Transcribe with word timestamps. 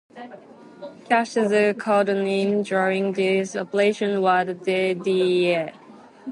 Cash's 1.07 1.51
codename 1.77 2.65
during 2.65 3.13
these 3.13 3.55
operations 3.55 4.17
was 4.19 4.47
"Deadeye". 4.65 5.71